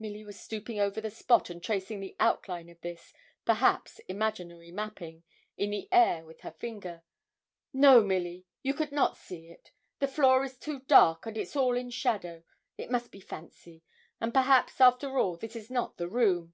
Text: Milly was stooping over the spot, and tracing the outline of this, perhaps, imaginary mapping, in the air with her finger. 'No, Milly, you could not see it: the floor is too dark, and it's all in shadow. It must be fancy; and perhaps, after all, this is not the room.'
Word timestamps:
Milly 0.00 0.24
was 0.24 0.36
stooping 0.40 0.80
over 0.80 1.00
the 1.00 1.12
spot, 1.12 1.48
and 1.48 1.62
tracing 1.62 2.00
the 2.00 2.16
outline 2.18 2.68
of 2.68 2.80
this, 2.80 3.14
perhaps, 3.44 4.00
imaginary 4.08 4.72
mapping, 4.72 5.22
in 5.56 5.70
the 5.70 5.86
air 5.92 6.24
with 6.24 6.40
her 6.40 6.50
finger. 6.50 7.04
'No, 7.72 8.00
Milly, 8.02 8.46
you 8.64 8.74
could 8.74 8.90
not 8.90 9.16
see 9.16 9.46
it: 9.46 9.70
the 10.00 10.08
floor 10.08 10.42
is 10.42 10.58
too 10.58 10.80
dark, 10.88 11.24
and 11.24 11.38
it's 11.38 11.54
all 11.54 11.76
in 11.76 11.90
shadow. 11.90 12.42
It 12.76 12.90
must 12.90 13.12
be 13.12 13.20
fancy; 13.20 13.84
and 14.20 14.34
perhaps, 14.34 14.80
after 14.80 15.16
all, 15.20 15.36
this 15.36 15.54
is 15.54 15.70
not 15.70 15.98
the 15.98 16.08
room.' 16.08 16.52